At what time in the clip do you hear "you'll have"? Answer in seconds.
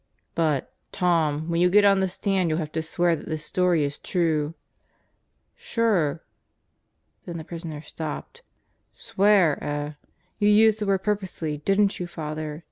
2.49-2.71